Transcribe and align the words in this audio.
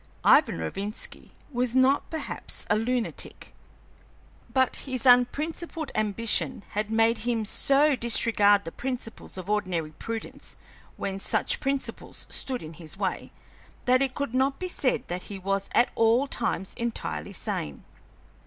Ivan 0.23 0.57
Rovinski 0.57 1.29
was 1.51 1.75
not 1.75 2.09
perhaps 2.09 2.65
a 2.71 2.75
lunatic, 2.75 3.53
but 4.51 4.77
his 4.77 5.05
unprincipled 5.05 5.91
ambition 5.93 6.63
had 6.69 6.89
made 6.89 7.19
him 7.19 7.45
so 7.45 7.95
disregard 7.95 8.63
the 8.65 8.71
principles 8.71 9.37
of 9.37 9.47
ordinary 9.47 9.91
prudence 9.91 10.57
when 10.97 11.19
such 11.19 11.59
principles 11.59 12.25
stood 12.31 12.63
in 12.63 12.73
his 12.73 12.97
way 12.97 13.31
that 13.85 14.01
it 14.01 14.15
could 14.15 14.33
not 14.33 14.57
be 14.57 14.67
said 14.67 15.07
that 15.07 15.21
he 15.29 15.37
was 15.37 15.69
at 15.75 15.91
all 15.93 16.25
times 16.27 16.73
entirely 16.77 17.31
sane. 17.33 17.83